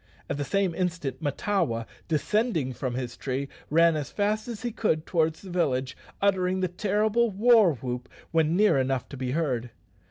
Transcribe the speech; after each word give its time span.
At 0.27 0.37
the 0.37 0.43
same 0.43 0.73
instant 0.73 1.21
Mahtawa, 1.21 1.85
descending 2.07 2.73
from 2.73 2.95
his 2.95 3.15
tree, 3.15 3.47
ran 3.69 3.95
as 3.95 4.09
fast 4.11 4.47
as 4.47 4.63
he 4.63 4.71
could 4.71 5.05
towards 5.05 5.43
the 5.43 5.51
village, 5.51 5.95
uttering 6.19 6.59
the 6.61 6.67
terrible 6.67 7.29
war 7.29 7.73
whoop 7.75 8.09
when 8.31 8.55
near 8.55 8.79
enough 8.79 9.07
to 9.09 9.17
be 9.17 9.33
heard. 9.33 9.69